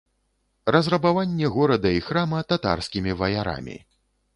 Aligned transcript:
Разрабаванне 0.75 1.47
горада 1.57 1.89
і 1.99 2.03
храма 2.11 2.43
татарскімі 2.55 3.11
ваярамі. 3.23 3.83